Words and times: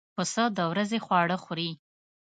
پسه 0.17 0.43
د 0.57 0.59
ورځې 0.71 0.99
خواړه 1.05 1.37
خوري. 1.43 1.71